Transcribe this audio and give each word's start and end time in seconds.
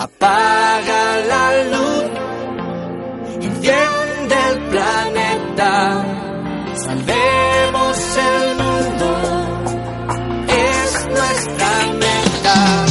Apaga 0.00 1.18
la 1.26 1.64
luz, 1.64 2.04
enciende 3.42 4.36
el 4.50 4.58
planeta, 4.70 6.04
salvemos 6.86 8.16
el 8.16 8.54
mundo, 8.62 9.08
es 10.46 11.06
nuestra 11.08 11.70
meta. 11.98 12.86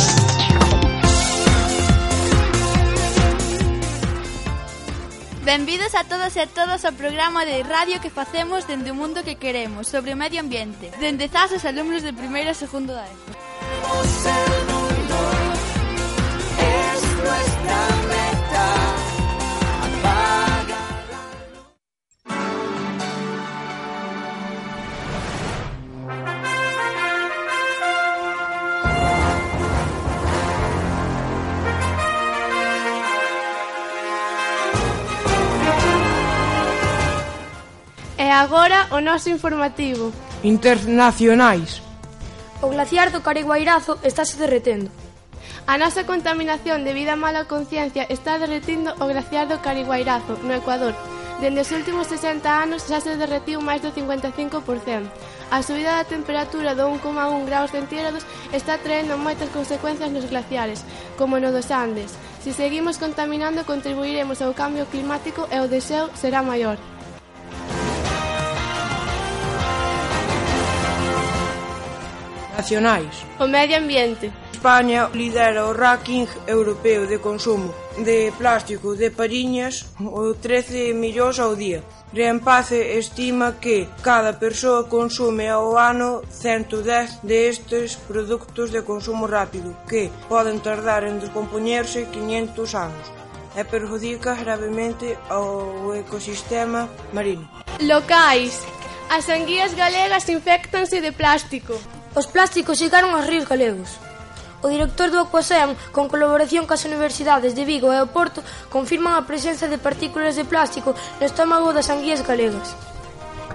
Benvidos 5.45 5.95
a 5.95 6.03
todos 6.03 6.35
e 6.35 6.41
a 6.41 6.47
todas 6.47 6.83
ao 6.83 6.91
programa 6.91 7.45
de 7.45 7.63
radio 7.63 8.01
que 8.01 8.09
facemos 8.09 8.67
dende 8.67 8.91
o 8.91 8.95
mundo 8.99 9.23
que 9.23 9.39
queremos 9.39 9.87
sobre 9.87 10.11
o 10.11 10.17
medio 10.19 10.41
ambiente, 10.41 10.91
dende 10.99 11.29
zas 11.29 11.55
os 11.55 11.63
alumnos 11.63 12.03
de 12.03 12.11
primeiro 12.11 12.51
e 12.51 12.53
segundo 12.53 12.91
da 12.91 13.07
agora 38.37 38.85
o 38.91 39.01
noso 39.01 39.29
informativo. 39.33 40.13
Internacionais. 40.43 41.81
O 42.61 42.69
glaciar 42.69 43.09
do 43.09 43.25
Cariguairazo 43.25 43.97
estáse 44.05 44.37
derretendo. 44.37 44.93
A 45.65 45.81
nosa 45.81 46.05
contaminación 46.05 46.85
debido 46.85 47.11
a 47.11 47.17
mala 47.17 47.49
conciencia 47.49 48.05
está 48.13 48.37
derretindo 48.37 48.93
o 49.01 49.09
glaciar 49.09 49.49
do 49.49 49.57
Cariguairazo, 49.57 50.37
no 50.45 50.53
Ecuador. 50.53 50.93
Dende 51.41 51.65
os 51.65 51.73
últimos 51.73 52.05
60 52.13 52.45
anos 52.45 52.85
xa 52.85 53.01
se 53.01 53.17
derretiu 53.17 53.57
máis 53.57 53.81
do 53.81 53.89
55%. 53.89 54.61
A 55.49 55.57
subida 55.65 55.97
da 55.97 56.05
temperatura 56.05 56.77
do 56.77 56.85
1,1 56.93 57.45
graus 57.49 57.73
centígrados 57.73 58.21
está 58.53 58.77
traendo 58.77 59.17
moitas 59.17 59.49
consecuencias 59.49 60.13
nos 60.13 60.29
glaciares, 60.29 60.85
como 61.17 61.41
no 61.41 61.49
dos 61.49 61.73
Andes. 61.73 62.13
Se 62.45 62.53
seguimos 62.53 63.01
contaminando, 63.01 63.65
contribuiremos 63.65 64.45
ao 64.45 64.53
cambio 64.53 64.85
climático 64.85 65.49
e 65.49 65.57
o 65.57 65.69
deseo 65.69 66.09
será 66.13 66.45
maior. 66.45 66.77
nacionais. 72.57 73.13
O 73.39 73.47
medio 73.47 73.77
ambiente. 73.77 74.31
España 74.51 75.09
lidera 75.13 75.69
o 75.69 75.73
ranking 75.73 76.25
europeo 76.47 77.05
de 77.05 77.19
consumo 77.19 77.69
de 77.97 78.33
plástico 78.37 78.95
de 78.95 79.11
pariñas 79.11 79.85
o 80.01 80.33
13 80.33 80.93
millóns 80.97 81.37
ao 81.39 81.53
día. 81.53 81.85
Reempace 82.11 82.97
estima 82.97 83.61
que 83.61 83.87
cada 84.01 84.33
persoa 84.33 84.89
consume 84.89 85.45
ao 85.49 85.77
ano 85.77 86.23
110 86.29 87.21
destes 87.21 87.95
produtos 88.09 88.71
de 88.71 88.81
consumo 88.81 89.27
rápido 89.27 89.77
que 89.85 90.09
poden 90.27 90.57
tardar 90.59 91.05
en 91.05 91.19
descompoñerse 91.19 92.09
500 92.09 92.75
anos 92.75 93.05
e 93.53 93.61
perjudica 93.65 94.33
gravemente 94.33 95.17
ao 95.29 95.93
ecosistema 95.93 96.89
marino. 97.13 97.45
Locais. 97.81 98.65
As 99.09 99.29
anguías 99.29 99.73
galegas 99.73 100.27
infectanse 100.29 101.01
de 101.01 101.11
plástico. 101.11 101.77
Os 102.17 102.25
plásticos 102.25 102.81
chegaron 102.81 103.13
aos 103.13 103.29
ríos 103.29 103.45
galegos. 103.45 103.93
O 104.65 104.67
director 104.73 105.13
do 105.13 105.21
Aquaseam, 105.21 105.77
con 105.93 106.09
colaboración 106.09 106.65
coas 106.65 106.81
universidades 106.89 107.53
de 107.53 107.61
Vigo 107.61 107.93
e 107.93 108.01
o 108.01 108.09
Porto, 108.09 108.41
confirman 108.73 109.13
a 109.13 109.29
presenza 109.29 109.69
de 109.69 109.77
partículas 109.77 110.33
de 110.33 110.41
plástico 110.41 110.97
no 110.97 111.25
estómago 111.29 111.69
das 111.77 111.93
anguías 111.93 112.25
galegas. 112.25 112.73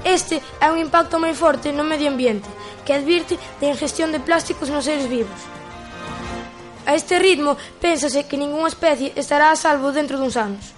Este 0.06 0.39
é 0.62 0.71
un 0.71 0.78
impacto 0.78 1.19
moi 1.19 1.34
forte 1.34 1.75
no 1.75 1.83
medio 1.83 2.06
ambiente, 2.06 2.47
que 2.87 2.95
advirte 2.95 3.34
da 3.59 3.67
ingestión 3.67 4.15
de 4.15 4.22
plásticos 4.22 4.71
nos 4.71 4.87
seres 4.87 5.11
vivos. 5.11 5.43
A 6.87 6.95
este 6.95 7.19
ritmo, 7.19 7.59
pénsase 7.83 8.31
que 8.31 8.39
ningunha 8.39 8.71
especie 8.71 9.11
estará 9.19 9.51
a 9.51 9.59
salvo 9.59 9.91
dentro 9.91 10.22
duns 10.22 10.39
anos. 10.39 10.71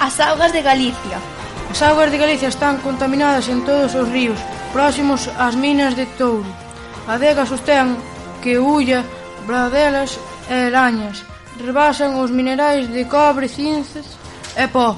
As 0.00 0.16
augas 0.16 0.56
de 0.56 0.64
Galicia 0.64 1.35
As 1.76 1.82
augas 1.82 2.10
de 2.10 2.16
Galicia 2.16 2.48
están 2.48 2.78
contaminadas 2.78 3.50
en 3.52 3.60
todos 3.60 3.92
os 3.94 4.08
ríos 4.08 4.40
próximos 4.72 5.28
ás 5.36 5.60
minas 5.60 5.92
de 5.92 6.08
Touro. 6.16 6.48
Adega 7.04 7.44
sostén 7.44 8.00
que 8.40 8.56
Ulla, 8.56 9.04
Bradelas 9.44 10.16
e 10.48 10.72
Lañas 10.72 11.20
rebasan 11.60 12.16
os 12.16 12.32
minerais 12.32 12.88
de 12.88 13.04
cobre, 13.04 13.44
cinzas 13.44 14.16
e 14.56 14.64
pó. 14.72 14.96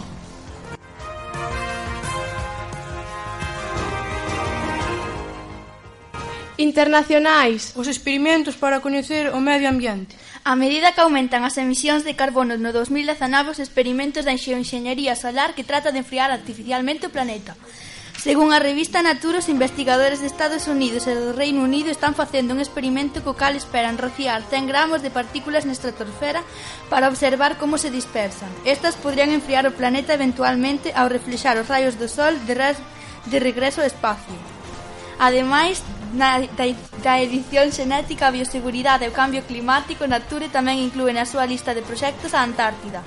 Internacionais. 6.59 7.71
Os 7.79 7.87
experimentos 7.87 8.59
para 8.59 8.83
coñecer 8.83 9.31
o 9.31 9.39
medio 9.39 9.71
ambiente. 9.71 10.19
A 10.43 10.59
medida 10.59 10.91
que 10.91 10.99
aumentan 10.99 11.47
as 11.47 11.55
emisións 11.55 12.03
de 12.03 12.19
carbono 12.19 12.59
no 12.59 12.75
2019, 12.75 13.55
os 13.55 13.63
experimentos 13.63 14.27
da 14.27 14.35
enxeoenxeñería 14.35 15.15
solar 15.15 15.55
que 15.55 15.63
trata 15.63 15.95
de 15.95 16.03
enfriar 16.03 16.35
artificialmente 16.35 17.07
o 17.07 17.15
planeta. 17.15 17.55
Según 18.19 18.51
a 18.51 18.59
revista 18.59 19.07
Nature, 19.07 19.39
os 19.39 19.47
investigadores 19.47 20.19
de 20.19 20.27
Estados 20.27 20.67
Unidos 20.67 21.07
e 21.07 21.15
do 21.15 21.31
Reino 21.31 21.63
Unido 21.63 21.95
están 21.95 22.19
facendo 22.19 22.51
un 22.51 22.59
experimento 22.59 23.23
co 23.23 23.39
cal 23.39 23.55
esperan 23.55 23.95
rociar 23.95 24.43
100 24.43 24.67
gramos 24.67 24.99
de 25.07 25.15
partículas 25.15 25.63
na 25.63 25.79
estratosfera 25.79 26.43
para 26.91 27.07
observar 27.07 27.55
como 27.63 27.79
se 27.79 27.95
dispersan. 27.95 28.51
Estas 28.67 28.99
podrían 28.99 29.31
enfriar 29.31 29.63
o 29.71 29.77
planeta 29.79 30.11
eventualmente 30.11 30.91
ao 30.91 31.07
reflexar 31.07 31.55
os 31.55 31.71
raios 31.71 31.95
do 31.95 32.11
Sol 32.11 32.35
de, 32.51 32.59
de 33.31 33.39
regreso 33.39 33.79
ao 33.79 33.87
espacio. 33.87 34.35
Ademais, 35.23 35.79
na, 36.13 36.41
da, 36.41 36.67
da 37.03 37.15
edición 37.21 37.73
xenética, 37.73 38.29
a 38.29 38.35
bioseguridade 38.35 39.05
e 39.05 39.11
o 39.11 39.17
cambio 39.17 39.43
climático, 39.45 40.07
Nature 40.07 40.49
tamén 40.49 40.81
inclúe 40.81 41.13
na 41.13 41.29
súa 41.29 41.45
lista 41.45 41.75
de 41.75 41.83
proxectos 41.83 42.33
a 42.33 42.45
Antártida. 42.45 43.03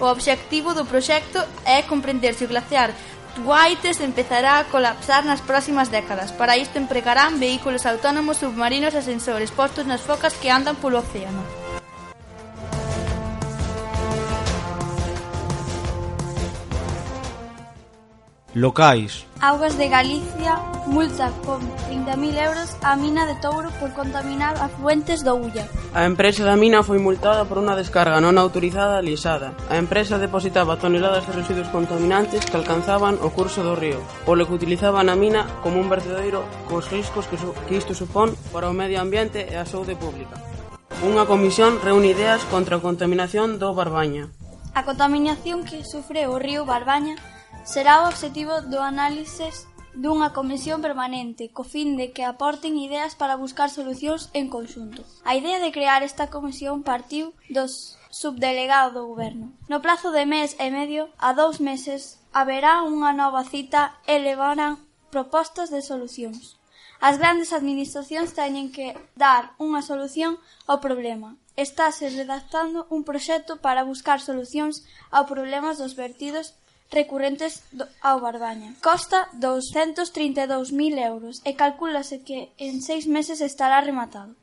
O 0.00 0.08
obxectivo 0.08 0.72
do 0.72 0.88
proxecto 0.88 1.38
é 1.68 1.84
comprender 1.84 2.32
se 2.32 2.44
o 2.44 2.50
glaciar 2.50 2.90
Whites 3.38 4.00
empezará 4.00 4.58
a 4.58 4.64
colapsar 4.64 5.24
nas 5.24 5.40
próximas 5.40 5.88
décadas. 5.88 6.32
Para 6.32 6.58
isto 6.58 6.78
empregarán 6.78 7.38
vehículos 7.38 7.86
autónomos, 7.86 8.38
submarinos 8.38 8.94
e 8.94 9.02
sensores 9.02 9.54
postos 9.54 9.86
nas 9.86 10.02
focas 10.02 10.34
que 10.34 10.50
andan 10.50 10.76
polo 10.76 10.98
océano. 10.98 11.59
Locais. 18.54 19.26
Augas 19.40 19.78
de 19.78 19.88
Galicia 19.88 20.58
multa 20.86 21.30
con 21.46 21.62
30.000 21.86 22.46
euros 22.48 22.76
a 22.82 22.96
mina 22.96 23.24
de 23.24 23.36
Touro 23.36 23.70
por 23.78 23.94
contaminar 23.94 24.58
afluentes 24.58 25.22
do 25.22 25.36
Ulla. 25.36 25.70
A 25.94 26.02
empresa 26.02 26.42
da 26.42 26.58
mina 26.58 26.82
foi 26.82 26.98
multada 26.98 27.46
por 27.46 27.62
unha 27.62 27.78
descarga 27.78 28.18
non 28.18 28.34
autorizada 28.42 28.98
lixada. 28.98 29.54
A 29.70 29.78
empresa 29.78 30.18
depositaba 30.18 30.82
toneladas 30.82 31.30
de 31.30 31.38
residuos 31.38 31.70
contaminantes 31.70 32.42
que 32.42 32.58
alcanzaban 32.58 33.22
o 33.22 33.30
curso 33.30 33.62
do 33.62 33.78
río, 33.78 34.02
polo 34.26 34.42
que 34.50 34.58
utilizaban 34.58 35.06
a 35.06 35.14
mina 35.14 35.46
como 35.62 35.78
un 35.78 35.86
vertedoiro 35.86 36.42
cos 36.66 36.90
riscos 36.90 37.30
que, 37.30 37.38
su 37.38 37.54
que 37.70 37.78
isto 37.78 37.94
supón 37.94 38.34
para 38.50 38.66
o 38.66 38.74
medio 38.74 38.98
ambiente 38.98 39.46
e 39.46 39.54
a 39.54 39.62
saúde 39.62 39.94
pública. 39.94 40.34
Unha 41.06 41.22
comisión 41.22 41.78
reúne 41.78 42.10
ideas 42.10 42.42
contra 42.50 42.82
a 42.82 42.84
contaminación 42.84 43.62
do 43.62 43.70
Barbaña. 43.78 44.26
A 44.74 44.82
contaminación 44.82 45.62
que 45.62 45.86
sufre 45.86 46.26
o 46.26 46.34
río 46.34 46.66
Barbaña 46.66 47.14
Será 47.64 48.02
o 48.02 48.08
obxectivo 48.08 48.62
do 48.72 48.80
análises 48.80 49.68
dunha 49.92 50.32
comisión 50.32 50.80
permanente, 50.80 51.52
co 51.52 51.62
fin 51.62 51.98
de 52.00 52.06
que 52.14 52.24
aporten 52.24 52.80
ideas 52.80 53.12
para 53.20 53.36
buscar 53.36 53.68
solucións 53.68 54.32
en 54.32 54.48
conxunto. 54.48 55.04
A 55.28 55.36
idea 55.36 55.58
de 55.60 55.74
crear 55.76 56.00
esta 56.02 56.32
comisión 56.32 56.82
partiu 56.82 57.36
dos 57.52 58.00
subdelegado 58.10 58.90
do 58.96 59.02
goberno. 59.10 59.52
No 59.68 59.82
plazo 59.84 60.08
de 60.10 60.24
mes 60.24 60.56
e 60.58 60.72
medio 60.72 61.12
a 61.18 61.36
dous 61.36 61.60
meses 61.60 62.22
haberá 62.32 62.80
unha 62.82 63.12
nova 63.12 63.44
cita 63.44 63.98
e 64.08 64.16
levarán 64.18 64.80
propostas 65.12 65.68
de 65.68 65.84
solucións. 65.84 66.56
As 67.00 67.16
grandes 67.16 67.52
administracións 67.52 68.32
teñen 68.36 68.72
que 68.72 68.92
dar 69.16 69.52
unha 69.60 69.80
solución 69.80 70.36
ao 70.68 70.80
problema. 70.84 71.36
Estáse 71.56 72.08
redactando 72.08 72.88
un 72.94 73.04
proxecto 73.04 73.60
para 73.64 73.84
buscar 73.84 74.20
solucións 74.20 74.84
ao 75.12 75.24
problemas 75.28 75.76
dos 75.80 75.96
vertidos 75.96 76.59
recurrentes 76.90 77.62
do, 77.70 77.86
ao 78.02 78.20
Barbaña. 78.20 78.74
Costa 78.82 79.30
douscentos 79.32 80.10
trinta 80.10 80.44
e 80.44 80.50
dous 80.50 80.74
mil 80.74 80.98
euros 80.98 81.40
e 81.46 81.54
calculase 81.54 82.20
que 82.26 82.50
en 82.58 82.82
seis 82.82 83.06
meses 83.06 83.40
estará 83.40 83.80
rematado. 83.80 84.34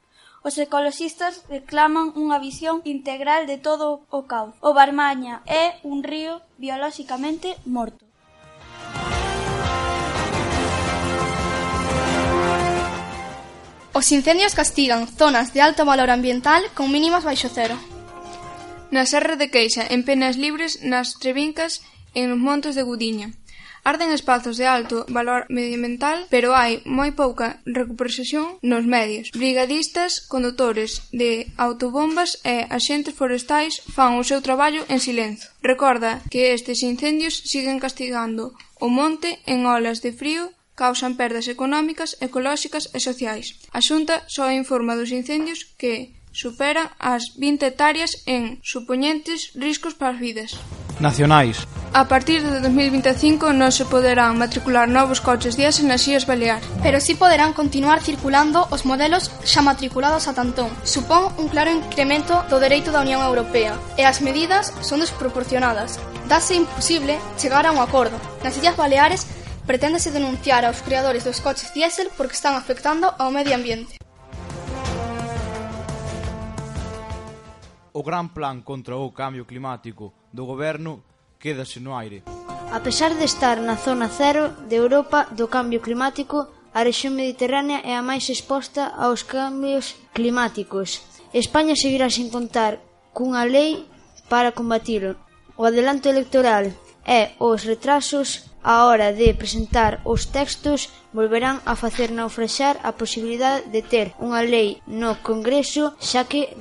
Os 0.48 0.56
ecoloxistas 0.56 1.44
reclaman 1.52 2.16
unha 2.16 2.40
visión 2.40 2.80
integral 2.88 3.46
de 3.52 3.60
todo 3.60 4.08
o 4.08 4.24
cauce. 4.32 4.56
O 4.64 4.72
Barmaña 4.72 5.44
é 5.44 5.76
un 5.84 6.08
río 6.08 6.40
biolóxicamente 6.56 7.60
morto. 7.68 8.08
Os 13.98 14.08
incendios 14.14 14.54
castigan 14.54 15.10
zonas 15.10 15.52
de 15.58 15.60
alto 15.60 15.84
valor 15.84 16.14
ambiental 16.14 16.62
con 16.78 16.94
mínimas 16.94 17.26
baixo 17.26 17.50
cero. 17.50 17.76
Na 18.94 19.04
Serra 19.04 19.36
de 19.36 19.50
Queixa, 19.52 19.84
en 19.90 20.06
penas 20.08 20.38
libres, 20.38 20.80
nas 20.86 21.18
Trevincas 21.20 21.84
e 22.18 22.26
nos 22.26 22.42
montes 22.42 22.74
de 22.74 22.82
Gudiña. 22.82 23.30
Arden 23.88 24.12
espazos 24.12 24.58
de 24.58 24.66
alto 24.66 25.06
valor 25.08 25.46
medioambiental, 25.48 26.26
pero 26.34 26.52
hai 26.60 26.84
moi 26.84 27.16
pouca 27.16 27.62
recuperación 27.64 28.60
nos 28.60 28.84
medios. 28.84 29.32
Brigadistas, 29.32 30.20
condutores 30.26 31.08
de 31.14 31.48
autobombas 31.56 32.42
e 32.44 32.68
axentes 32.68 33.16
forestais 33.16 33.80
fan 33.96 34.20
o 34.20 34.28
seu 34.28 34.44
traballo 34.44 34.82
en 34.92 35.00
silencio. 35.00 35.48
Recorda 35.64 36.20
que 36.28 36.52
estes 36.58 36.84
incendios 36.84 37.40
siguen 37.48 37.80
castigando 37.80 38.58
o 38.82 38.92
monte 38.92 39.40
en 39.48 39.64
olas 39.64 40.04
de 40.04 40.12
frío 40.12 40.52
causan 40.76 41.16
perdas 41.16 41.48
económicas, 41.48 42.20
ecolóxicas 42.20 42.92
e 42.92 43.00
sociais. 43.00 43.56
A 43.72 43.80
Xunta 43.80 44.28
só 44.28 44.52
informa 44.52 45.00
dos 45.00 45.16
incendios 45.16 45.64
que 45.80 46.12
superan 46.36 46.92
as 47.00 47.40
20 47.40 47.64
hectáreas 47.66 48.12
en 48.28 48.60
supoñentes 48.62 49.56
riscos 49.56 49.96
para 49.96 50.14
as 50.14 50.20
vidas 50.20 50.52
nacionais. 51.00 51.68
A 51.94 52.06
partir 52.08 52.44
de 52.44 52.60
2025 52.62 53.58
non 53.58 53.74
se 53.74 53.88
poderán 53.88 54.38
matricular 54.38 54.86
novos 54.86 55.18
coches 55.18 55.58
diésel 55.58 55.90
nas 55.90 56.06
Illas 56.06 56.30
Balear. 56.30 56.62
Pero 56.86 57.02
sí 57.02 57.18
poderán 57.18 57.58
continuar 57.58 58.06
circulando 58.06 58.70
os 58.70 58.86
modelos 58.86 59.34
xa 59.42 59.66
matriculados 59.66 60.30
a 60.30 60.36
Tantón. 60.38 60.70
Supón 60.86 61.34
un 61.42 61.50
claro 61.50 61.74
incremento 61.74 62.46
do 62.54 62.62
dereito 62.62 62.94
da 62.94 63.02
Unión 63.02 63.26
Europea 63.26 63.74
e 63.98 64.06
as 64.06 64.22
medidas 64.22 64.70
son 64.86 65.02
desproporcionadas. 65.02 65.98
Dase 66.30 66.54
imposible 66.54 67.18
chegar 67.42 67.66
a 67.66 67.74
un 67.74 67.82
acordo. 67.82 68.20
Nas 68.46 68.54
Illas 68.62 68.78
Baleares 68.78 69.26
preténdese 69.66 70.14
denunciar 70.14 70.64
aos 70.64 70.86
creadores 70.86 71.26
dos 71.26 71.42
coches 71.42 71.74
diésel 71.74 72.14
porque 72.14 72.38
están 72.38 72.54
afectando 72.54 73.10
ao 73.18 73.34
medio 73.34 73.58
ambiente. 73.58 73.98
o 77.98 78.04
gran 78.06 78.30
plan 78.30 78.62
contra 78.62 78.94
o 78.94 79.10
cambio 79.10 79.50
climático 79.50 80.14
do 80.30 80.46
goberno 80.46 81.02
quédase 81.42 81.82
no 81.82 81.98
aire. 81.98 82.22
A 82.70 82.80
pesar 82.86 83.18
de 83.18 83.26
estar 83.26 83.58
na 83.58 83.74
zona 83.74 84.06
cero 84.06 84.54
de 84.70 84.78
Europa 84.78 85.26
do 85.34 85.50
cambio 85.50 85.82
climático, 85.82 86.46
a 86.78 86.86
rexión 86.86 87.18
mediterránea 87.18 87.82
é 87.82 87.98
a 87.98 88.06
máis 88.06 88.30
exposta 88.30 88.94
aos 88.94 89.26
cambios 89.26 89.98
climáticos. 90.14 91.02
España 91.34 91.74
seguirá 91.74 92.06
sin 92.14 92.30
contar 92.30 92.78
cunha 93.18 93.50
lei 93.50 93.90
para 94.30 94.54
combatilo. 94.54 95.18
O 95.58 95.66
adelanto 95.66 96.06
electoral 96.06 96.70
e 97.02 97.34
os 97.42 97.66
retrasos 97.66 98.46
á 98.68 98.84
hora 98.88 99.10
de 99.16 99.32
presentar 99.42 100.04
os 100.04 100.28
textos 100.38 100.92
volverán 101.16 101.58
a 101.72 101.74
facer 101.84 102.10
naufraxar 102.12 102.76
a 102.84 102.92
posibilidade 103.00 103.64
de 103.72 103.82
ter 103.94 104.08
unha 104.20 104.44
lei 104.44 104.84
no 105.02 105.16
Congreso 105.24 105.96
xa 106.10 106.28
que 106.28 106.52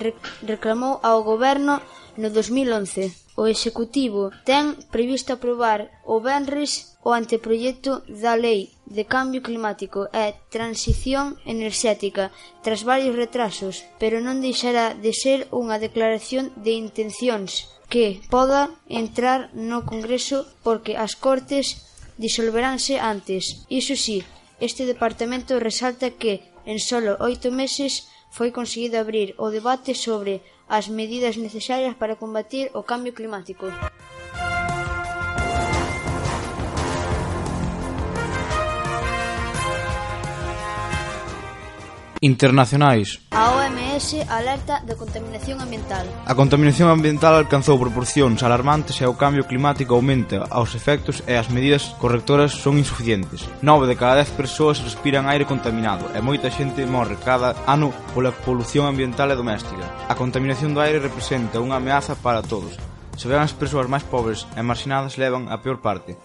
reclamou 0.47 0.95
ao 1.03 1.27
goberno 1.27 1.75
no 2.21 2.29
2011. 2.31 3.11
O 3.37 3.45
Executivo 3.51 4.31
ten 4.49 4.79
previsto 4.95 5.35
aprobar 5.35 5.81
o 6.07 6.23
Benres 6.25 6.97
o 7.03 7.11
anteproxecto 7.11 7.93
da 8.23 8.39
Lei 8.39 8.61
de 8.87 9.05
Cambio 9.05 9.45
Climático 9.47 10.01
e 10.15 10.39
Transición 10.49 11.37
Enerxética 11.45 12.31
tras 12.65 12.87
varios 12.87 13.19
retrasos, 13.19 13.85
pero 14.01 14.23
non 14.23 14.39
deixará 14.39 14.95
de 14.95 15.13
ser 15.13 15.51
unha 15.51 15.77
declaración 15.83 16.55
de 16.65 16.73
intencións 16.79 17.67
que 17.93 18.19
poda 18.33 18.71
entrar 18.89 19.51
no 19.53 19.85
Congreso 19.85 20.49
porque 20.65 20.99
as 20.99 21.15
Cortes 21.15 21.67
disolveránse 22.17 22.99
antes. 22.99 23.65
Iso 23.69 23.97
si, 23.97 24.25
este 24.61 24.87
departamento 24.87 25.61
resalta 25.61 26.17
que 26.17 26.43
en 26.65 26.81
solo 26.81 27.17
oito 27.21 27.53
meses 27.53 28.09
foi 28.33 28.51
conseguido 28.51 28.99
abrir 28.99 29.37
o 29.39 29.53
debate 29.53 29.93
sobre 29.95 30.43
as 30.69 30.89
medidas 30.91 31.37
necesarias 31.37 31.95
para 31.95 32.19
combatir 32.19 32.73
o 32.75 32.83
cambio 32.83 33.15
climático. 33.15 33.71
Internacionais. 42.21 43.21
A 43.31 43.53
OMS 43.53 44.25
alerta 44.29 44.81
da 44.81 44.97
contaminación 44.97 45.61
ambiental. 45.61 46.09
A 46.25 46.33
contaminación 46.33 46.89
ambiental 46.89 47.37
alcanzou 47.37 47.77
proporcións 47.77 48.41
alarmantes 48.41 48.97
e 49.01 49.07
o 49.07 49.19
cambio 49.21 49.45
climático 49.45 49.93
aumenta 49.93 50.49
aos 50.49 50.73
efectos 50.73 51.21
e 51.29 51.37
as 51.37 51.53
medidas 51.53 51.93
correctoras 52.01 52.57
son 52.57 52.81
insuficientes. 52.81 53.45
Nove 53.61 53.85
de 53.85 54.01
cada 54.01 54.25
10 54.25 54.33
persoas 54.33 54.81
respiran 54.81 55.29
aire 55.29 55.45
contaminado 55.45 56.09
e 56.17 56.21
moita 56.25 56.49
xente 56.49 56.89
morre 56.89 57.21
cada 57.21 57.53
ano 57.69 57.93
pola 58.17 58.33
polución 58.33 58.89
ambiental 58.89 59.29
e 59.29 59.37
doméstica. 59.37 59.85
A 60.09 60.17
contaminación 60.17 60.73
do 60.73 60.81
aire 60.81 61.05
representa 61.05 61.61
unha 61.61 61.77
ameaza 61.77 62.17
para 62.17 62.41
todos. 62.41 62.81
Se 63.17 63.33
as 63.33 63.57
persoas 63.57 63.89
máis 63.89 64.05
pobres 64.05 64.45
e 64.57 64.61
marxinadas 64.61 65.17
levan 65.17 65.49
a 65.49 65.57
peor 65.65 65.81
parte, 65.81 66.21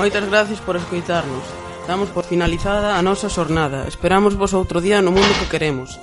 Moitas 0.00 0.24
gracias 0.30 0.62
por 0.62 0.76
escoitarnos. 0.78 1.44
Damos 1.86 2.08
por 2.08 2.24
finalizada 2.24 2.96
a 2.96 3.04
nosa 3.04 3.28
xornada. 3.28 3.84
Esperamos 3.84 4.32
vos 4.32 4.56
outro 4.56 4.80
día 4.80 5.04
no 5.04 5.12
mundo 5.12 5.28
que 5.36 5.52
queremos. 5.52 6.00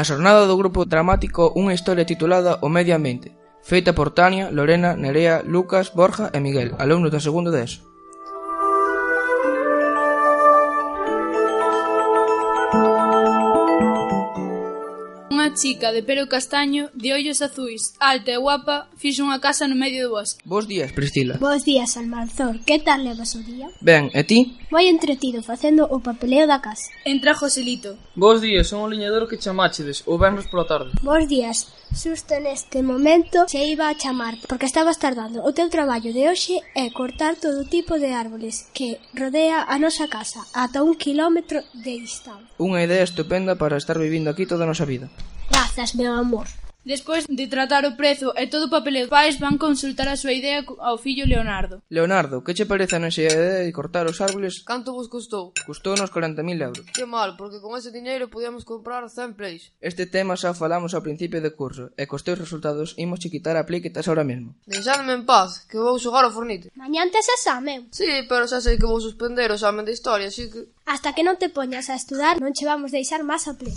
Na 0.00 0.08
xornada 0.08 0.48
do 0.48 0.56
grupo 0.56 0.88
dramático 0.88 1.52
unha 1.60 1.76
historia 1.76 2.08
titulada 2.08 2.56
O 2.64 2.72
medio 2.72 2.96
ambiente, 2.96 3.36
feita 3.60 3.92
por 3.92 4.16
Tania, 4.16 4.48
Lorena, 4.48 4.96
Nerea, 4.96 5.44
Lucas, 5.44 5.92
Borja 5.92 6.32
e 6.32 6.40
Miguel, 6.40 6.72
alumnos 6.80 7.12
do 7.12 7.20
segundo 7.20 7.52
de 7.52 7.60
ESO. 7.68 7.84
Unha 15.28 15.52
chica 15.52 15.92
de 15.92 16.00
pelo 16.00 16.32
castaño, 16.32 16.88
de 16.96 17.12
ollos 17.12 17.44
azuis, 17.44 17.92
alta 18.00 18.32
e 18.32 18.40
guapa, 18.40 18.88
fixo 18.96 19.20
unha 19.20 19.36
casa 19.36 19.68
no 19.68 19.76
medio 19.76 20.08
do 20.08 20.16
bosque. 20.16 20.40
Bos 20.48 20.64
días, 20.64 20.96
Priscila. 20.96 21.36
Bos 21.36 21.68
días, 21.68 22.00
Almanzor. 22.00 22.64
Que 22.64 22.80
tal 22.80 23.04
levas 23.04 23.36
o 23.36 23.44
día? 23.44 23.68
Ben, 23.84 24.08
e 24.16 24.24
ti? 24.24 24.40
moi 24.70 24.86
entretido 24.86 25.42
facendo 25.42 25.82
o 25.90 25.98
papeleo 25.98 26.46
da 26.46 26.62
casa. 26.62 26.88
Entra 27.04 27.34
Joselito. 27.34 27.98
Bos 28.14 28.38
días, 28.40 28.70
son 28.70 28.86
o 28.86 28.90
liñador 28.90 29.26
que 29.26 29.36
chamáchedes, 29.36 30.06
o 30.06 30.14
venres 30.16 30.46
pola 30.46 30.64
tarde. 30.70 30.94
Bos 31.02 31.26
días, 31.26 31.66
susto 31.90 32.38
neste 32.38 32.80
momento 32.86 33.50
se 33.50 33.66
iba 33.66 33.90
a 33.90 33.98
chamar, 33.98 34.38
porque 34.46 34.70
estabas 34.70 35.02
tardando. 35.02 35.42
O 35.42 35.50
teu 35.50 35.66
traballo 35.68 36.14
de 36.14 36.30
hoxe 36.30 36.62
é 36.78 36.86
cortar 36.94 37.34
todo 37.34 37.66
tipo 37.66 37.98
de 37.98 38.14
árboles 38.14 38.70
que 38.70 39.02
rodea 39.12 39.66
a 39.66 39.76
nosa 39.82 40.06
casa, 40.06 40.46
ata 40.54 40.86
un 40.86 40.94
kilómetro 40.94 41.66
de 41.74 41.98
distancia. 41.98 42.54
Unha 42.62 42.86
idea 42.86 43.02
estupenda 43.02 43.58
para 43.58 43.74
estar 43.74 43.98
vivindo 43.98 44.30
aquí 44.30 44.46
toda 44.46 44.62
a 44.64 44.70
nosa 44.70 44.86
vida. 44.86 45.10
Grazas, 45.50 45.98
meu 45.98 46.14
amor. 46.14 46.46
Despois 46.84 47.28
de 47.28 47.46
tratar 47.46 47.84
o 47.84 47.92
prezo 47.92 48.32
e 48.40 48.48
todo 48.48 48.66
o 48.66 48.72
papeleo, 48.72 49.04
os 49.04 49.12
pais 49.12 49.36
van 49.36 49.60
consultar 49.60 50.08
a 50.08 50.16
súa 50.16 50.32
idea 50.32 50.64
ao 50.80 50.96
fillo 50.96 51.28
Leonardo. 51.28 51.84
Leonardo, 51.92 52.40
que 52.40 52.56
che 52.56 52.64
parece 52.64 52.96
a 52.96 53.04
nosa 53.04 53.20
idea 53.20 53.68
de 53.68 53.76
cortar 53.76 54.08
os 54.08 54.16
árboles? 54.24 54.64
Canto 54.64 54.96
vos 54.96 55.12
custou? 55.12 55.52
Custou 55.68 55.92
nos 56.00 56.08
40.000 56.08 56.40
euros. 56.64 56.88
Que 56.96 57.04
mal, 57.04 57.36
porque 57.36 57.60
con 57.60 57.76
ese 57.76 57.92
diñeiro 57.92 58.32
podíamos 58.32 58.64
comprar 58.64 59.04
100 59.04 59.36
plays. 59.36 59.76
Este 59.84 60.08
tema 60.08 60.40
xa 60.40 60.56
falamos 60.56 60.96
ao 60.96 61.04
principio 61.04 61.44
do 61.44 61.52
curso, 61.52 61.92
e 62.00 62.08
cos 62.08 62.24
teus 62.24 62.40
resultados 62.40 62.96
imos 62.96 63.20
che 63.20 63.28
quitar 63.28 63.60
a 63.60 63.68
play 63.68 63.84
que 63.84 63.92
estás 63.92 64.08
ahora 64.08 64.24
mesmo. 64.24 64.56
Deixadme 64.64 65.12
en 65.12 65.28
paz, 65.28 65.68
que 65.68 65.76
vou 65.76 66.00
xogar 66.00 66.24
ao 66.24 66.32
fornite. 66.32 66.72
Mañán 66.80 67.12
tes 67.12 67.28
examen. 67.28 67.92
Sí, 67.92 68.24
pero 68.24 68.48
xa 68.48 68.64
sei 68.64 68.80
que 68.80 68.88
vou 68.88 69.04
suspender 69.04 69.52
o 69.52 69.60
examen 69.60 69.84
de 69.84 69.92
historia, 69.92 70.32
así 70.32 70.48
que... 70.48 70.72
Hasta 70.88 71.12
que 71.12 71.28
non 71.28 71.36
te 71.36 71.52
poñas 71.52 71.92
a 71.92 71.94
estudar, 72.00 72.40
non 72.40 72.56
che 72.56 72.64
vamos 72.64 72.88
deixar 72.88 73.20
máis 73.20 73.44
a 73.44 73.52
play. 73.52 73.76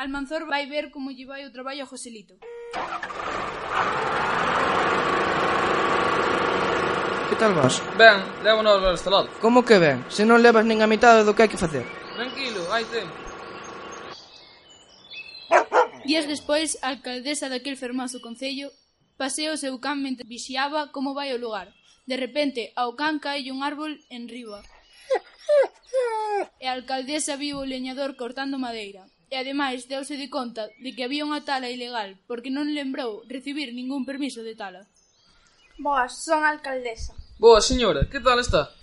Almanzor 0.00 0.46
vai 0.46 0.64
ver 0.64 0.88
como 0.88 1.12
lle 1.12 1.28
vai 1.28 1.44
o 1.44 1.52
traballo 1.52 1.84
a 1.84 1.86
Joselito. 1.86 2.40
Que 7.28 7.36
tal 7.36 7.52
vas? 7.52 7.84
Ben, 8.00 8.16
levo 8.40 8.64
nove 8.64 8.80
horas 8.80 8.96
instalado. 8.96 9.28
Como 9.44 9.60
que 9.60 9.76
ben? 9.76 10.00
Se 10.08 10.24
non 10.24 10.40
levas 10.40 10.64
nin 10.64 10.80
a 10.80 10.88
mitade 10.88 11.20
do 11.20 11.36
que 11.36 11.44
hai 11.44 11.52
que 11.52 11.60
facer. 11.60 11.84
Tranquilo, 12.16 12.64
hai 12.72 12.88
tempo. 12.88 13.12
Días 16.08 16.24
despois, 16.24 16.80
a 16.80 16.96
alcaldesa 16.96 17.52
daquel 17.52 17.76
fermoso 17.76 18.24
concello 18.24 18.72
pasea 19.20 19.52
o 19.52 19.60
seu 19.60 19.76
can 19.84 20.00
mentre 20.00 20.24
vixiaba 20.24 20.88
como 20.96 21.12
vai 21.12 21.36
o 21.36 21.42
lugar. 21.44 21.76
De 22.08 22.16
repente, 22.16 22.72
ao 22.72 22.96
can 22.96 23.20
cae 23.20 23.52
un 23.52 23.60
árbol 23.60 24.00
en 24.08 24.32
riba. 24.32 24.64
E 26.56 26.64
a 26.64 26.72
alcaldesa 26.72 27.36
viu 27.36 27.60
o 27.60 27.68
leñador 27.68 28.16
cortando 28.16 28.56
madeira 28.56 29.04
e 29.30 29.38
ademais 29.38 29.86
deuse 29.86 30.18
de 30.18 30.28
conta 30.28 30.66
de 30.82 30.90
que 30.90 31.06
había 31.06 31.22
unha 31.22 31.46
tala 31.46 31.70
ilegal 31.70 32.18
porque 32.26 32.50
non 32.50 32.74
lembrou 32.74 33.22
recibir 33.30 33.70
ningún 33.70 34.02
permiso 34.02 34.42
de 34.42 34.58
tala. 34.58 34.90
Boas, 35.78 36.18
son 36.26 36.42
a 36.42 36.50
alcaldesa. 36.50 37.14
Boa, 37.38 37.62
señora, 37.62 38.10
que 38.10 38.20
tal 38.20 38.42
está? 38.42 38.74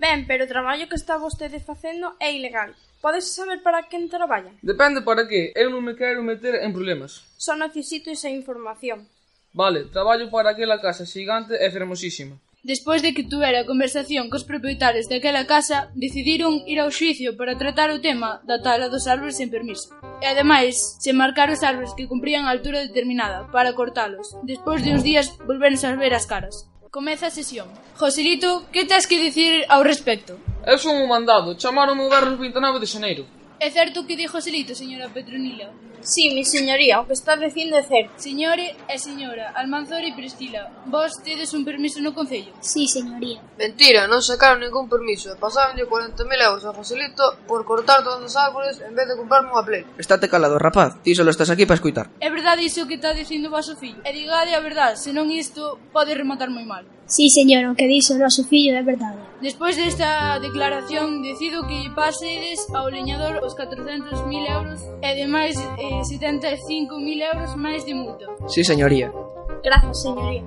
Ben, 0.00 0.24
pero 0.24 0.48
o 0.48 0.52
traballo 0.52 0.88
que 0.88 0.96
está 0.96 1.20
vostede 1.20 1.60
facendo 1.60 2.16
é 2.18 2.32
ilegal. 2.32 2.72
Podes 3.04 3.28
saber 3.28 3.62
para 3.62 3.84
quen 3.88 4.08
traballa? 4.08 4.52
Depende 4.64 5.04
para 5.04 5.28
que. 5.28 5.52
Eu 5.54 5.68
non 5.68 5.84
me 5.84 5.96
quero 5.96 6.24
meter 6.24 6.64
en 6.64 6.72
problemas. 6.72 7.24
Só 7.36 7.52
necesito 7.56 8.08
esa 8.08 8.32
información. 8.32 9.04
Vale, 9.52 9.92
traballo 9.92 10.32
para 10.32 10.56
aquela 10.56 10.80
casa 10.80 11.04
xigante 11.04 11.56
e 11.60 11.66
fermosísima. 11.68 12.40
Despois 12.62 13.00
de 13.00 13.14
que 13.16 13.24
tuvera 13.24 13.64
conversación 13.64 14.28
cos 14.28 14.44
propietarios 14.44 15.08
daquela 15.08 15.48
casa, 15.48 15.88
decidiron 15.96 16.60
ir 16.68 16.76
ao 16.76 16.92
xuicio 16.92 17.32
para 17.32 17.56
tratar 17.56 17.88
o 17.88 18.04
tema 18.04 18.44
da 18.44 18.60
tala 18.60 18.92
dos 18.92 19.08
árboles 19.08 19.40
sen 19.40 19.48
permiso. 19.48 19.88
E 20.20 20.28
ademais, 20.28 20.76
se 21.00 21.16
marcar 21.16 21.48
os 21.48 21.64
árboles 21.64 21.96
que 21.96 22.04
cumprían 22.04 22.44
a 22.44 22.52
altura 22.52 22.84
determinada 22.84 23.48
para 23.48 23.72
cortalos. 23.72 24.36
Despois 24.44 24.84
de 24.84 24.92
uns 24.92 25.00
días, 25.00 25.32
volveronse 25.48 25.88
a 25.88 25.96
ver 25.96 26.12
as 26.12 26.28
caras. 26.28 26.68
Comeza 26.92 27.32
a 27.32 27.32
sesión. 27.32 27.64
Joselito, 27.96 28.68
que 28.68 28.84
tens 28.84 29.08
que 29.08 29.16
dicir 29.16 29.64
ao 29.72 29.80
respecto? 29.80 30.36
Eu 30.68 30.76
son 30.76 31.00
un 31.00 31.08
mandado, 31.08 31.56
chamaronme 31.56 32.04
o 32.04 32.12
Berros 32.12 32.36
29 32.36 32.76
de 32.76 32.92
xaneiro. 32.92 33.24
É 33.60 33.68
certo 33.70 34.00
o 34.00 34.06
que 34.08 34.16
dixo 34.16 34.40
Selito, 34.40 34.72
señora 34.74 35.12
Petronila? 35.12 35.68
Si, 36.00 36.32
mi 36.32 36.48
señoría, 36.48 36.96
o 37.00 37.06
que 37.06 37.12
está 37.12 37.36
dicindo 37.36 37.76
é 37.76 37.84
certo. 37.84 38.16
Señore 38.16 38.72
e 38.88 38.96
señora, 38.96 39.52
Almanzor 39.52 40.00
e 40.00 40.16
Prestila, 40.16 40.72
vos 40.88 41.20
tedes 41.20 41.52
un 41.52 41.60
permiso 41.60 42.00
no 42.00 42.16
Concello? 42.16 42.56
Si, 42.64 42.88
señoría. 42.88 43.44
Mentira, 43.60 44.08
non 44.08 44.24
sacaron 44.24 44.64
ningún 44.64 44.88
permiso 44.88 45.28
e 45.28 45.36
pasaronlle 45.36 45.84
40.000 45.84 46.24
euros 46.40 46.64
a 46.64 46.72
Joselito 46.72 47.36
por 47.44 47.68
cortar 47.68 48.00
todos 48.00 48.24
os 48.24 48.32
árboles 48.32 48.80
en 48.80 48.96
vez 48.96 49.04
de 49.12 49.20
comprarme 49.20 49.52
unha 49.52 49.60
play. 49.60 49.84
Estate 50.00 50.32
calado, 50.32 50.56
rapaz, 50.56 50.96
ti 51.04 51.12
só 51.12 51.20
estás 51.28 51.52
aquí 51.52 51.68
para 51.68 51.76
escutar. 51.76 52.08
É 52.16 52.32
verdade 52.32 52.64
iso 52.64 52.88
que 52.88 52.96
está 52.96 53.12
dicindo 53.12 53.52
vosso 53.52 53.76
fillo. 53.76 54.00
E 54.08 54.10
digade 54.16 54.56
a 54.56 54.64
verdade, 54.64 54.96
senón 54.96 55.28
isto 55.28 55.76
pode 55.92 56.16
rematar 56.16 56.48
moi 56.48 56.64
mal. 56.64 56.88
Sí, 57.10 57.28
señor, 57.28 57.66
o 57.66 57.74
que 57.74 57.90
dixo 57.90 58.14
o 58.14 58.22
noso 58.22 58.46
fillo 58.46 58.70
é 58.78 58.86
verdade. 58.86 59.18
Despois 59.42 59.74
desta 59.74 60.38
declaración, 60.38 61.26
decido 61.26 61.66
que 61.66 61.90
pasedes 61.90 62.62
ao 62.70 62.86
leñador 62.86 63.42
os 63.42 63.50
400.000 63.58 64.30
euros 64.46 64.78
e 65.02 65.10
demais 65.18 65.58
eh, 65.58 66.06
75.000 66.06 67.34
euros 67.34 67.50
máis 67.58 67.82
de 67.82 67.98
multa. 67.98 68.30
Sí, 68.46 68.62
señoría. 68.62 69.10
Grazas, 69.58 70.06
señoría. 70.06 70.46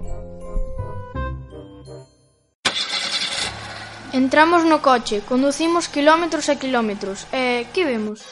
Entramos 4.16 4.64
no 4.64 4.80
coche, 4.80 5.20
conducimos 5.28 5.92
kilómetros 5.92 6.48
e 6.48 6.56
kilómetros, 6.56 7.28
e 7.36 7.68
eh, 7.68 7.76
que 7.76 7.84
vemos? 7.84 8.24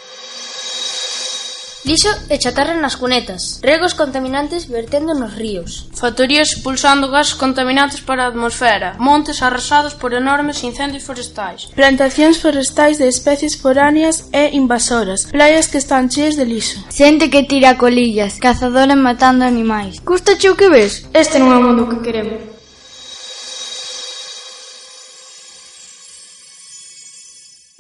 Lixo 1.84 2.10
e 2.30 2.38
chatarra 2.38 2.76
nas 2.78 2.96
cunetas, 2.96 3.60
regos 3.64 3.94
contaminantes 3.94 4.70
vertendo 4.70 5.16
nos 5.16 5.34
ríos. 5.34 5.90
Factorías 5.94 6.54
expulsando 6.54 7.10
gases 7.10 7.34
contaminantes 7.34 8.02
para 8.02 8.26
a 8.26 8.30
atmosfera, 8.30 8.96
montes 9.00 9.42
arrasados 9.42 9.96
por 9.96 10.14
enormes 10.14 10.64
incendios 10.64 11.04
forestais. 11.04 11.66
Plantacións 11.74 12.38
forestais 12.38 13.00
de 13.00 13.08
especies 13.10 13.56
foráneas 13.56 14.30
e 14.32 14.54
invasoras, 14.54 15.26
praias 15.26 15.66
que 15.66 15.80
están 15.82 16.08
cheas 16.08 16.36
de 16.38 16.46
lixo. 16.46 16.78
Xente 16.94 17.34
que 17.34 17.50
tira 17.50 17.80
colillas, 17.82 18.38
cazadores 18.38 18.98
matando 18.98 19.44
animais. 19.44 20.00
Custa 20.06 20.38
o 20.38 20.56
que 20.56 20.70
ves? 20.70 21.10
Este 21.18 21.42
non 21.42 21.50
é 21.50 21.58
o 21.58 21.66
mundo 21.66 21.90
que 21.90 22.06
queremos. 22.06 22.51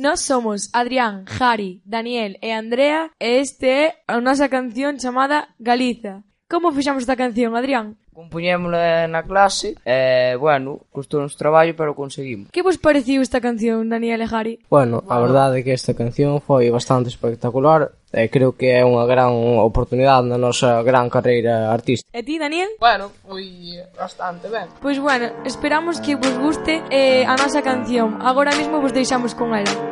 Nós 0.01 0.21
somos 0.21 0.71
Adrián, 0.73 1.25
Jari, 1.27 1.83
Daniel 1.85 2.35
e 2.41 2.49
Andrea 2.49 3.11
e 3.21 3.37
este 3.37 3.69
é 3.69 3.85
a 4.09 4.17
nosa 4.17 4.49
canción 4.49 4.97
chamada 4.97 5.53
Galiza. 5.61 6.25
Como 6.49 6.73
fixamos 6.73 7.05
esta 7.05 7.13
canción, 7.13 7.53
Adrián? 7.53 8.01
Compuñémola 8.09 9.05
na 9.05 9.21
clase 9.21 9.77
e, 9.85 10.33
bueno, 10.41 10.89
custou 10.89 11.21
uns 11.21 11.37
traballo, 11.37 11.77
pero 11.77 11.93
conseguimos. 11.93 12.49
Que 12.49 12.65
vos 12.65 12.81
pareciu 12.81 13.21
esta 13.21 13.45
canción, 13.45 13.93
Daniel 13.93 14.25
e 14.25 14.27
Jari? 14.27 14.53
Bueno, 14.73 15.05
a 15.05 15.21
verdade 15.21 15.61
é 15.61 15.63
que 15.69 15.77
esta 15.77 15.93
canción 15.93 16.41
foi 16.41 16.73
bastante 16.73 17.13
espectacular 17.13 17.93
e 18.09 18.25
creo 18.33 18.57
que 18.57 18.73
é 18.73 18.81
unha 18.81 19.05
gran 19.05 19.29
oportunidade 19.61 20.25
na 20.25 20.41
nosa 20.41 20.81
gran 20.81 21.13
carreira 21.13 21.69
artística. 21.69 22.09
E 22.09 22.25
ti, 22.25 22.41
Daniel? 22.41 22.73
Bueno, 22.81 23.13
foi 23.21 23.77
bastante 23.93 24.49
ben. 24.49 24.65
Pois 24.81 24.97
bueno, 24.97 25.29
esperamos 25.45 26.01
que 26.01 26.17
vos 26.17 26.33
guste 26.41 26.81
eh, 26.89 27.21
a 27.29 27.37
nosa 27.37 27.61
canción. 27.61 28.17
Agora 28.17 28.49
mesmo 28.57 28.81
vos 28.81 28.97
deixamos 28.97 29.37
con 29.37 29.53
ela. 29.53 29.90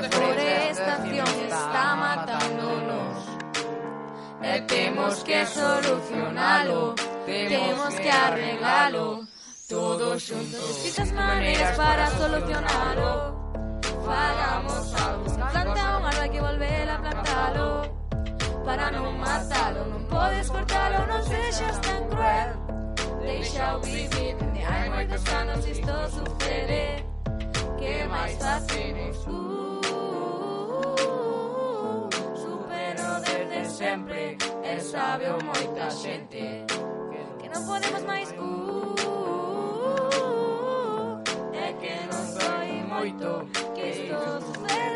deforestación 0.00 1.28
está 1.46 1.96
matándonos. 1.96 3.16
Eh, 4.42 4.64
tenemos 4.68 5.24
que 5.24 5.46
solucionarlo, 5.46 6.94
tenemos 7.26 7.94
que 7.94 8.10
arreglarlo, 8.10 9.26
todos 9.68 10.30
juntos. 10.30 10.82
Distintas 10.84 11.12
maneras 11.12 11.76
para 11.76 12.10
solucionarlo. 12.10 13.80
Vagamos 14.06 14.94
a 14.94 15.16
buscar 15.16 15.50
planta 15.50 15.98
humana, 15.98 16.22
hay 16.22 16.30
que 16.30 16.40
volver 16.40 16.90
a 16.90 17.00
plantarlo. 17.00 17.98
Para 18.64 18.90
no 18.90 19.12
matarlo, 19.12 19.86
no 19.86 20.08
puedes 20.08 20.50
cortarlo, 20.50 21.06
no 21.06 21.22
seas 21.22 21.80
tan 21.80 22.08
cruel 22.08 22.67
they 23.28 23.42
shall 23.42 23.78
be 23.80 24.08
beaten. 24.08 24.54
The 24.54 24.64
armor 24.64 25.04
de 25.06 25.16
isto 25.16 25.66
y 25.66 25.70
esto 25.70 25.94
sucede. 26.10 27.04
que 27.78 28.06
más 28.08 28.32
fascines? 28.32 29.16
Uh, 29.26 29.80
uh, 30.90 32.08
supero 32.34 33.20
desde 33.20 33.60
sempre 33.70 34.36
e 34.64 34.80
sabe 34.80 35.30
moita 35.44 35.90
xente 35.90 36.64
que 37.38 37.48
non 37.52 37.62
podemos 37.70 38.02
máis 38.02 38.28
uh, 38.34 38.98
é 41.54 41.68
que 41.80 41.94
non 42.10 42.24
soy 42.34 42.70
moito 42.94 43.46
que 43.76 43.84
isto 43.94 44.18
sucede 44.42 44.87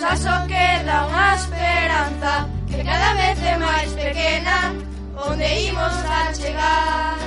xa 0.00 0.14
só 0.16 0.36
queda 0.46 1.06
unha 1.10 1.34
esperanza 1.34 2.32
que 2.70 2.80
cada 2.84 3.10
vez 3.20 3.38
é 3.42 3.54
máis 3.58 3.90
pequena 3.92 4.56
onde 5.26 5.48
imos 5.70 5.96
a 6.06 6.20
chegar. 6.38 7.18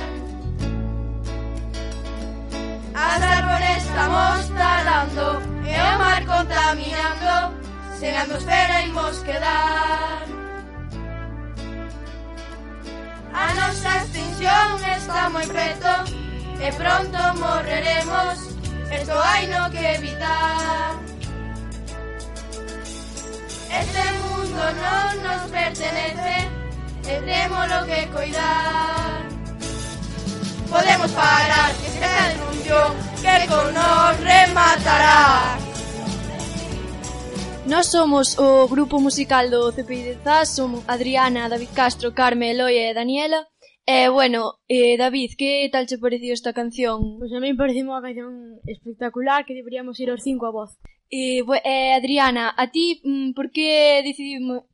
As 2.94 3.20
árbores 3.36 3.78
estamos 3.84 4.40
talando 4.56 5.26
e 5.68 5.74
o 5.76 5.92
mar 6.02 6.20
contaminando 6.24 7.34
sen 7.98 8.16
atmosfera 8.16 8.82
imos 8.88 9.16
quedar. 9.28 10.24
A 13.32 13.46
nosa 13.58 13.92
extinción 14.00 14.68
está 14.96 15.28
moi 15.28 15.46
preto 15.46 15.92
e 16.64 16.68
pronto 16.80 17.18
morreremos 17.42 18.52
Esto 18.92 19.16
hai 19.16 19.46
no 19.48 19.70
que 19.70 19.80
evitar. 19.96 21.01
Este 23.72 24.04
mundo 24.20 24.60
non 24.84 25.10
nos 25.24 25.42
pertenece 25.48 26.36
e 27.08 27.16
lo 27.72 27.80
que 27.88 28.00
cuidar. 28.12 29.24
Podemos 30.68 31.10
parar, 31.12 31.72
que 31.80 31.88
será 31.96 32.32
el 32.32 32.36
que 33.24 33.48
con 33.48 33.72
nos 33.72 34.20
rematará. 34.20 35.56
Nós 37.64 37.86
somos 37.86 38.38
o 38.38 38.68
grupo 38.68 39.00
musical 39.00 39.48
do 39.48 39.72
CPI 39.72 40.02
de 40.02 40.14
Zas, 40.20 40.52
somos 40.52 40.84
Adriana, 40.86 41.48
David 41.48 41.72
Castro, 41.72 42.12
Carme, 42.12 42.50
Eloia 42.50 42.90
e 42.90 42.94
Daniela. 42.94 43.40
E, 43.86 44.04
eh, 44.04 44.08
bueno, 44.10 44.60
eh, 44.68 44.96
David, 44.98 45.30
que 45.40 45.68
tal 45.72 45.86
che 45.88 45.96
parecido 45.96 46.34
esta 46.34 46.52
canción? 46.52 47.18
Pois 47.18 47.30
pues 47.30 47.32
a 47.32 47.40
mí 47.40 47.56
parece 47.56 47.80
unha 47.80 48.04
canción 48.04 48.60
espectacular 48.68 49.48
que 49.48 49.56
deberíamos 49.56 49.96
ir 49.96 50.12
os 50.12 50.20
cinco 50.20 50.44
a 50.44 50.52
voz. 50.52 50.76
E, 51.14 51.44
eh, 51.64 51.92
Adriana, 51.92 52.54
a 52.56 52.72
ti 52.72 53.02
mm, 53.04 53.32
por 53.36 53.50
que 53.52 54.00
decidimos 54.02 54.64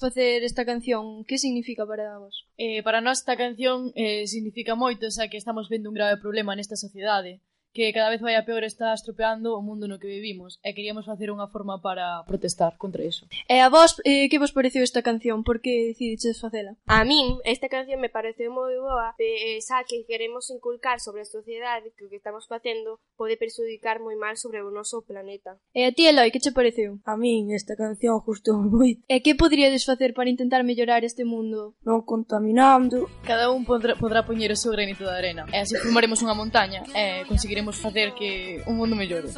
facer 0.00 0.42
esta 0.42 0.64
canción? 0.64 1.24
Que 1.28 1.36
significa 1.36 1.84
para 1.84 2.18
vos? 2.18 2.48
Eh, 2.56 2.82
para 2.82 3.02
nós 3.02 3.18
esta 3.18 3.36
canción 3.36 3.92
eh, 3.94 4.24
significa 4.26 4.72
moito, 4.74 5.04
xa 5.12 5.28
que 5.28 5.36
estamos 5.36 5.68
vendo 5.68 5.92
un 5.92 5.96
grave 6.00 6.16
problema 6.24 6.56
nesta 6.56 6.80
sociedade 6.80 7.44
que 7.74 7.92
cada 7.92 8.08
vez 8.08 8.22
vai 8.22 8.38
a 8.38 8.46
peor 8.46 8.62
está 8.62 8.94
estropeando 8.94 9.58
o 9.58 9.60
mundo 9.60 9.90
no 9.90 9.98
que 9.98 10.06
vivimos 10.06 10.62
e 10.62 10.70
queríamos 10.72 11.04
facer 11.10 11.34
unha 11.34 11.50
forma 11.50 11.82
para 11.82 12.22
protestar 12.22 12.78
contra 12.78 13.02
iso. 13.02 13.26
E 13.50 13.58
a 13.58 13.66
vos, 13.66 13.98
eh, 14.06 14.30
que 14.30 14.38
vos 14.38 14.54
pareceu 14.54 14.86
esta 14.86 15.02
canción? 15.02 15.42
Por 15.42 15.58
que 15.58 15.90
decidiches 15.90 16.38
facela? 16.38 16.78
A 16.86 17.02
min, 17.02 17.42
esta 17.42 17.66
canción 17.66 17.98
me 17.98 18.08
pareceu 18.08 18.54
moi 18.54 18.78
boa, 18.78 19.18
xa 19.58 19.82
que 19.82 20.06
queremos 20.06 20.48
inculcar 20.54 21.02
sobre 21.02 21.26
a 21.26 21.28
sociedade 21.28 21.90
que 21.98 22.06
o 22.06 22.08
que 22.08 22.22
estamos 22.22 22.46
facendo 22.46 23.02
pode 23.18 23.34
perjudicar 23.34 23.98
moi 23.98 24.14
mal 24.14 24.38
sobre 24.38 24.62
o 24.62 24.70
noso 24.70 25.02
planeta. 25.02 25.58
E 25.74 25.82
a 25.82 25.90
ti, 25.90 26.06
Eloi, 26.06 26.30
que 26.30 26.38
che 26.38 26.54
pareceu? 26.54 27.02
A 27.02 27.18
min 27.18 27.50
esta 27.50 27.74
canción 27.74 28.22
gustou 28.22 28.62
moito. 28.70 29.02
E 29.10 29.18
que 29.18 29.34
poderíades 29.34 29.82
facer 29.82 30.14
para 30.14 30.30
intentar 30.30 30.62
mellorar 30.62 31.02
este 31.02 31.26
mundo? 31.26 31.74
Non 31.82 32.06
contaminando. 32.06 33.10
Cada 33.26 33.50
un 33.50 33.66
podrá, 33.66 33.98
podrá 33.98 34.22
poñer 34.22 34.54
o 34.54 34.58
seu 34.58 34.70
granito 34.70 35.02
de 35.02 35.10
arena. 35.10 35.42
E 35.50 35.58
así 35.58 35.74
formaremos 35.82 36.22
unha 36.22 36.38
montaña 36.38 36.86
e 36.94 37.26
conseguiremos 37.26 37.63
podemos 37.64 37.84
hacer 37.84 38.14
que 38.14 38.62
un 38.66 38.76
mundo 38.76 38.96
mellore. 38.96 39.28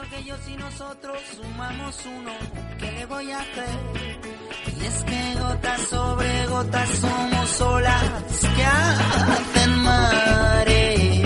Y 4.81 4.85
es 4.85 5.05
que 5.05 5.35
gota 5.41 5.79
sobre 5.79 6.47
gota 6.47 6.87
somos 6.87 7.61
olas 7.61 8.41
que 8.57 8.65
hacen 8.65 9.79
mares. 9.83 11.23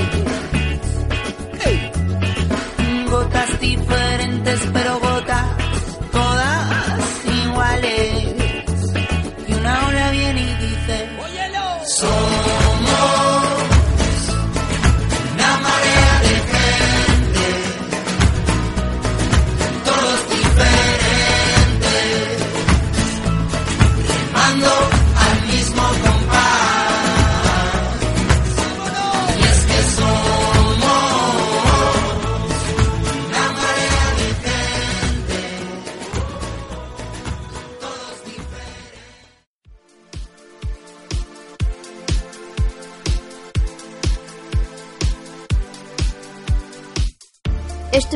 Gotas 3.11 3.61
diferentes 3.61 4.61
pero 4.73 4.93
gotas. 4.95 5.10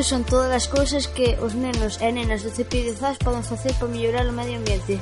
Estas 0.05 0.19
son 0.19 0.29
todas 0.29 0.53
as 0.53 0.67
cousas 0.67 1.07
que 1.07 1.33
os 1.41 1.57
nenos 1.57 1.97
e 1.97 2.11
nenas 2.13 2.45
do 2.45 2.53
Cepillo 2.53 2.93
Zas 2.93 3.17
poden 3.17 3.41
facer 3.41 3.73
para 3.73 3.89
mellorar 3.89 4.29
o 4.29 4.37
medio 4.37 4.61
ambiente. 4.61 5.01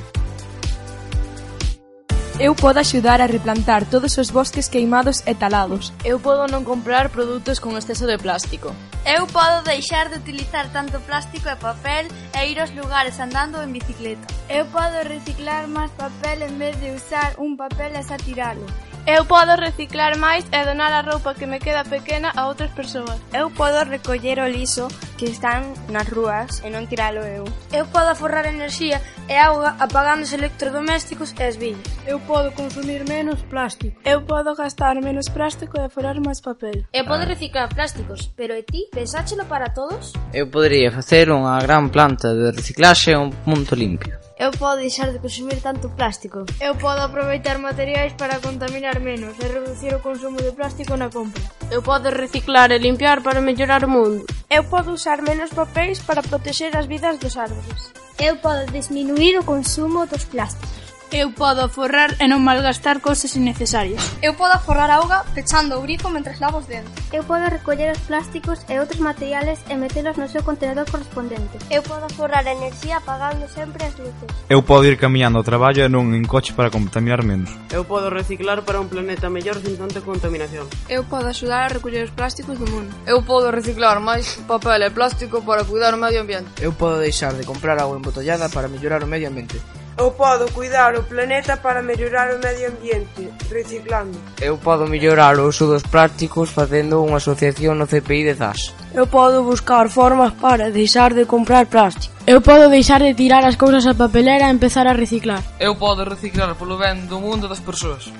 Eu 2.40 2.56
podo 2.56 2.80
axudar 2.80 3.20
a 3.20 3.28
replantar 3.28 3.84
todos 3.84 4.16
os 4.16 4.32
bosques 4.32 4.72
queimados 4.72 5.20
e 5.28 5.36
talados. 5.36 5.92
Eu 6.08 6.16
podo 6.24 6.48
non 6.48 6.64
comprar 6.64 7.12
produtos 7.12 7.60
con 7.60 7.76
exceso 7.76 8.08
de 8.08 8.16
plástico. 8.16 8.72
Eu 9.04 9.28
podo 9.28 9.60
deixar 9.68 10.08
de 10.08 10.24
utilizar 10.24 10.72
tanto 10.72 10.96
plástico 11.04 11.52
e 11.52 11.56
papel 11.60 12.08
e 12.32 12.40
ir 12.48 12.56
aos 12.56 12.72
lugares 12.72 13.20
andando 13.20 13.60
en 13.60 13.76
bicicleta. 13.76 14.24
Eu 14.48 14.64
podo 14.72 15.04
reciclar 15.04 15.68
máis 15.68 15.92
papel 16.00 16.48
en 16.48 16.56
vez 16.56 16.80
de 16.80 16.96
usar 16.96 17.36
un 17.36 17.60
papel 17.60 17.92
e 17.92 18.00
xa 18.00 18.16
tiralo. 18.16 18.64
Eu 19.06 19.26
podo 19.26 19.60
reciclar 19.60 20.16
máis 20.16 20.46
e 20.50 20.64
donar 20.64 20.90
a 20.90 21.04
roupa 21.04 21.34
que 21.34 21.44
me 21.44 21.60
queda 21.60 21.84
pequena 21.84 22.32
a 22.34 22.48
outras 22.48 22.72
persoas. 22.72 23.20
Eu 23.34 23.50
podo 23.50 23.84
recoller 23.84 24.40
o 24.40 24.48
liso 24.48 24.88
que 25.18 25.26
están 25.26 25.76
nas 25.92 26.08
rúas 26.08 26.64
e 26.64 26.72
non 26.72 26.88
tiralo 26.88 27.20
eu. 27.20 27.44
Eu 27.68 27.84
podo 27.92 28.16
aforrar 28.16 28.48
enerxía 28.48 29.04
e 29.28 29.36
auga 29.38 29.76
apagando 29.78 30.22
os 30.22 30.32
electrodomésticos 30.32 31.34
e 31.38 31.42
as 31.42 31.56
viñas. 31.56 31.80
Eu 32.06 32.20
podo 32.20 32.52
consumir 32.52 33.08
menos 33.08 33.42
plástico. 33.42 33.96
Eu 34.04 34.22
podo 34.22 34.54
gastar 34.54 34.94
menos 35.00 35.28
plástico 35.28 35.78
e 35.78 35.84
aforar 35.84 36.20
máis 36.20 36.40
papel. 36.40 36.84
Eu 36.92 37.04
podo 37.04 37.24
reciclar 37.24 37.68
plásticos, 37.74 38.30
pero 38.36 38.54
e 38.54 38.62
ti, 38.62 38.88
pensáchelo 38.92 39.44
para 39.46 39.72
todos? 39.72 40.12
Eu 40.32 40.48
podería 40.48 40.92
facer 40.92 41.30
unha 41.30 41.58
gran 41.60 41.88
planta 41.88 42.34
de 42.34 42.52
reciclaxe 42.52 43.14
a 43.14 43.20
un 43.20 43.30
punto 43.44 43.74
limpio. 43.74 44.24
Eu 44.36 44.50
podo 44.50 44.82
deixar 44.82 45.12
de 45.12 45.20
consumir 45.20 45.62
tanto 45.62 45.88
plástico. 45.90 46.44
Eu 46.60 46.74
podo 46.74 47.00
aproveitar 47.00 47.56
materiais 47.58 48.12
para 48.14 48.40
contaminar 48.40 48.98
menos 48.98 49.38
e 49.38 49.46
reducir 49.46 49.94
o 49.94 50.00
consumo 50.00 50.42
de 50.42 50.50
plástico 50.50 50.96
na 50.96 51.08
compra. 51.08 51.40
Eu 51.70 51.80
podo 51.82 52.10
reciclar 52.10 52.72
e 52.72 52.78
limpiar 52.78 53.22
para 53.22 53.40
mellorar 53.40 53.84
o 53.84 53.88
mundo. 53.88 54.26
Eu 54.50 54.64
podo 54.64 54.92
usar 54.92 55.22
menos 55.22 55.50
papéis 55.50 56.00
para 56.00 56.22
protexer 56.22 56.76
as 56.76 56.86
vidas 56.86 57.18
dos 57.18 57.36
árboles 57.36 58.03
eu 58.18 58.36
podo 58.36 58.70
diminuír 58.70 59.38
o 59.38 59.44
consumo 59.44 60.06
dos 60.06 60.24
plásticos. 60.24 60.83
Eu 61.14 61.30
podo 61.30 61.68
forrar 61.68 62.10
e 62.18 62.26
non 62.26 62.42
malgastar 62.42 62.98
cousas 62.98 63.38
innecesarias. 63.38 64.02
Eu 64.18 64.34
podo 64.34 64.58
forrar 64.66 64.90
auga 64.90 65.22
pechando 65.30 65.78
o 65.78 65.82
grifo 65.86 66.10
mentre 66.10 66.34
lavo 66.42 66.58
os 66.58 66.66
dentes. 66.66 66.90
Eu 67.14 67.22
podo 67.22 67.46
recoller 67.46 67.94
os 67.94 68.02
plásticos 68.02 68.66
e 68.66 68.74
outros 68.82 68.98
materiales 68.98 69.62
e 69.70 69.78
metelos 69.78 70.18
no 70.18 70.26
seu 70.26 70.42
contenedor 70.42 70.90
correspondente. 70.90 71.54
Eu 71.70 71.86
podo 71.86 72.10
forrar 72.18 72.42
enerxía 72.42 72.98
apagando 72.98 73.46
sempre 73.46 73.86
as 73.86 73.94
luces. 73.94 74.26
Eu 74.50 74.66
podo 74.66 74.90
ir 74.90 74.98
camiñando 74.98 75.38
ao 75.38 75.46
traballo 75.46 75.86
e 75.86 75.88
non 75.88 76.10
en 76.18 76.26
coche 76.26 76.50
para 76.50 76.74
contaminar 76.74 77.22
menos. 77.22 77.54
Eu 77.70 77.86
podo 77.86 78.10
reciclar 78.10 78.66
para 78.66 78.82
un 78.82 78.90
planeta 78.90 79.30
mellor 79.30 79.62
sin 79.62 79.78
tanta 79.78 80.02
contaminación. 80.02 80.66
Eu 80.90 81.06
podo 81.06 81.30
axudar 81.30 81.70
a 81.70 81.78
recoller 81.78 82.10
os 82.10 82.14
plásticos 82.18 82.58
do 82.58 82.66
mundo. 82.66 82.90
Eu 83.06 83.22
podo 83.22 83.54
reciclar 83.54 84.02
máis 84.02 84.42
papel 84.50 84.82
e 84.82 84.90
plástico 84.90 85.46
para 85.46 85.62
cuidar 85.62 85.94
o 85.94 86.02
medio 86.02 86.26
ambiente. 86.26 86.50
Eu 86.58 86.74
podo 86.74 86.98
deixar 86.98 87.38
de 87.38 87.46
comprar 87.46 87.78
auga 87.78 88.02
embotellada 88.02 88.50
para 88.50 88.66
mellorar 88.66 89.06
o 89.06 89.06
medio 89.06 89.30
ambiente. 89.30 89.62
Eu 89.96 90.10
podo 90.10 90.50
cuidar 90.52 90.96
o 90.96 91.04
planeta 91.04 91.56
para 91.56 91.80
mellorar 91.80 92.34
o 92.34 92.38
medio 92.38 92.68
ambiente, 92.68 93.30
reciclando. 93.48 94.18
Eu 94.40 94.58
podo 94.58 94.88
mellorar 94.88 95.38
o 95.38 95.46
uso 95.46 95.66
dos 95.66 95.84
plásticos 95.84 96.50
facendo 96.50 96.98
unha 96.98 97.22
asociación 97.22 97.78
no 97.78 97.86
CPI 97.86 98.26
de 98.26 98.34
ZAS. 98.34 98.74
Eu 98.90 99.06
podo 99.06 99.46
buscar 99.46 99.86
formas 99.86 100.34
para 100.34 100.74
deixar 100.74 101.14
de 101.14 101.24
comprar 101.26 101.66
plástico. 101.66 102.12
Eu 102.26 102.42
podo 102.42 102.68
deixar 102.68 102.98
de 103.06 103.14
tirar 103.14 103.46
as 103.46 103.54
cousas 103.54 103.86
á 103.86 103.94
papelera 103.94 104.50
e 104.50 104.54
empezar 104.54 104.86
a 104.90 104.98
reciclar. 104.98 105.42
Eu 105.62 105.78
podo 105.78 106.02
reciclar 106.02 106.58
polo 106.58 106.74
ben 106.74 107.06
do 107.06 107.22
mundo 107.22 107.46
das 107.46 107.62
persoas. 107.62 108.10